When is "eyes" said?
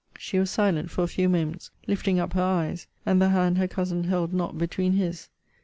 2.41-2.87